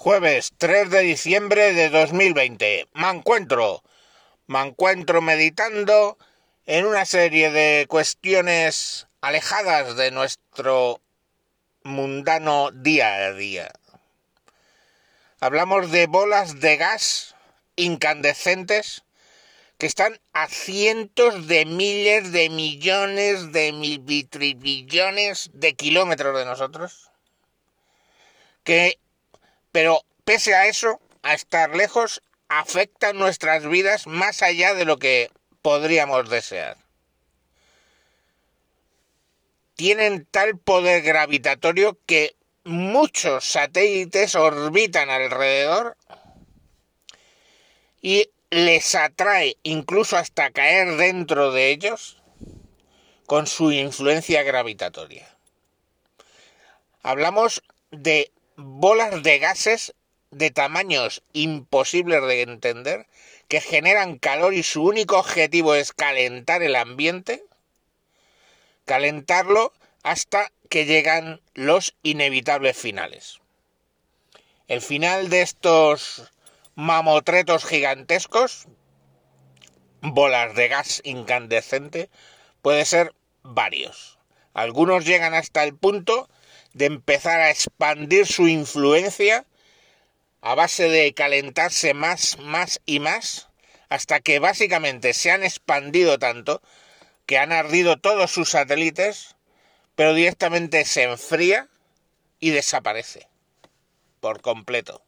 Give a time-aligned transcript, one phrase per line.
[0.00, 2.86] Jueves 3 de diciembre de 2020.
[2.94, 3.82] Me encuentro.
[4.46, 6.16] Me encuentro meditando
[6.66, 11.00] en una serie de cuestiones alejadas de nuestro
[11.82, 13.72] mundano día a día.
[15.40, 17.34] Hablamos de bolas de gas
[17.74, 19.02] incandescentes
[19.78, 27.10] que están a cientos de miles de millones de mil de kilómetros de nosotros
[28.62, 29.00] que
[29.78, 35.30] pero pese a eso, a estar lejos, afecta nuestras vidas más allá de lo que
[35.62, 36.76] podríamos desear.
[39.76, 45.96] Tienen tal poder gravitatorio que muchos satélites orbitan alrededor
[48.02, 52.20] y les atrae incluso hasta caer dentro de ellos
[53.26, 55.28] con su influencia gravitatoria.
[57.04, 59.94] Hablamos de bolas de gases
[60.32, 63.06] de tamaños imposibles de entender
[63.46, 67.44] que generan calor y su único objetivo es calentar el ambiente,
[68.84, 73.38] calentarlo hasta que llegan los inevitables finales.
[74.66, 76.32] El final de estos
[76.74, 78.66] mamotretos gigantescos,
[80.00, 82.10] bolas de gas incandescente,
[82.60, 84.18] puede ser varios.
[84.52, 86.28] Algunos llegan hasta el punto
[86.78, 89.44] de empezar a expandir su influencia
[90.40, 93.48] a base de calentarse más, más y más,
[93.88, 96.62] hasta que básicamente se han expandido tanto
[97.26, 99.34] que han ardido todos sus satélites,
[99.96, 101.68] pero directamente se enfría
[102.38, 103.28] y desaparece
[104.20, 105.02] por completo.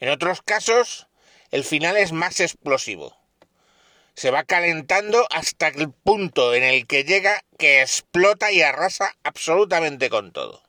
[0.00, 1.06] En otros casos,
[1.52, 3.16] el final es más explosivo
[4.14, 10.10] se va calentando hasta el punto en el que llega que explota y arrasa absolutamente
[10.10, 10.62] con todo.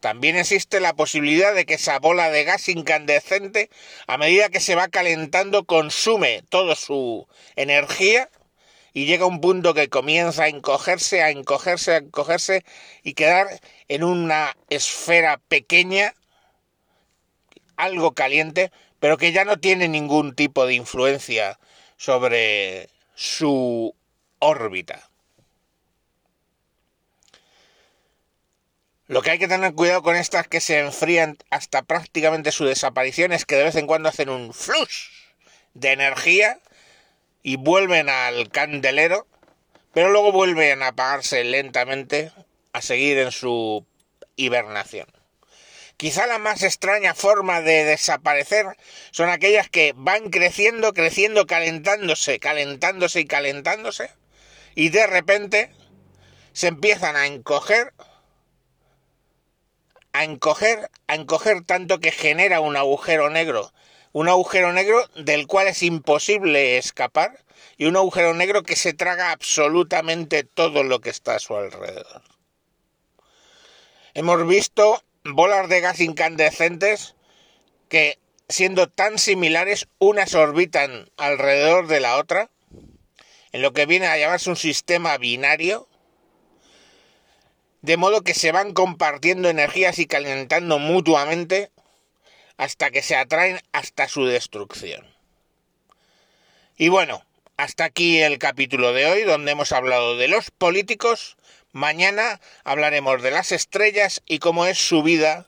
[0.00, 3.68] También existe la posibilidad de que esa bola de gas incandescente,
[4.06, 8.30] a medida que se va calentando, consume toda su energía
[8.94, 12.64] y llega a un punto que comienza a encogerse, a encogerse, a encogerse
[13.02, 16.14] y quedar en una esfera pequeña,
[17.82, 21.58] algo caliente, pero que ya no tiene ningún tipo de influencia
[21.96, 23.94] sobre su
[24.38, 25.10] órbita.
[29.06, 33.32] Lo que hay que tener cuidado con estas que se enfrían hasta prácticamente su desaparición
[33.32, 35.08] es que de vez en cuando hacen un flush
[35.74, 36.60] de energía
[37.42, 39.26] y vuelven al candelero,
[39.92, 42.30] pero luego vuelven a apagarse lentamente
[42.72, 43.84] a seguir en su
[44.36, 45.08] hibernación.
[46.00, 48.64] Quizá la más extraña forma de desaparecer
[49.10, 54.10] son aquellas que van creciendo, creciendo, calentándose, calentándose y calentándose,
[54.74, 55.70] y de repente
[56.54, 57.92] se empiezan a encoger,
[60.14, 63.70] a encoger, a encoger tanto que genera un agujero negro,
[64.12, 67.44] un agujero negro del cual es imposible escapar,
[67.76, 72.22] y un agujero negro que se traga absolutamente todo lo que está a su alrededor.
[74.14, 77.14] Hemos visto bolas de gas incandescentes
[77.88, 82.50] que, siendo tan similares, unas orbitan alrededor de la otra,
[83.52, 85.88] en lo que viene a llamarse un sistema binario,
[87.82, 91.70] de modo que se van compartiendo energías y calentando mutuamente
[92.56, 95.06] hasta que se atraen hasta su destrucción.
[96.76, 97.24] Y bueno,
[97.56, 101.36] hasta aquí el capítulo de hoy, donde hemos hablado de los políticos
[101.72, 105.46] Mañana hablaremos de las estrellas y cómo es su vida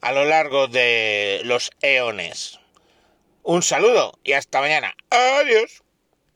[0.00, 2.58] a lo largo de los eones.
[3.42, 4.94] Un saludo y hasta mañana.
[5.10, 5.82] Adiós.